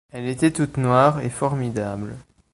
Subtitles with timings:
[0.11, 2.15] Elle était toute noire, et formidable.